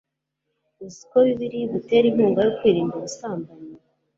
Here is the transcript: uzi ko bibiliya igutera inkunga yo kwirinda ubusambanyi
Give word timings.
uzi 0.85 1.01
ko 1.09 1.17
bibiliya 1.25 1.65
igutera 1.67 2.05
inkunga 2.07 2.39
yo 2.45 2.51
kwirinda 2.57 2.93
ubusambanyi 2.95 3.73